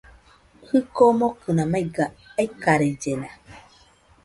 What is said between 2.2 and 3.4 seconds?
aikarellena